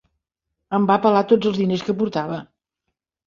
[0.77, 2.39] Em van pelar tots els diners que portava.